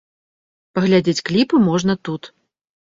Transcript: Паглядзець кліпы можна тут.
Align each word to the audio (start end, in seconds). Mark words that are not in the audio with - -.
Паглядзець 0.79 1.21
кліпы 1.31 1.55
можна 1.71 1.93
тут. 2.09 2.33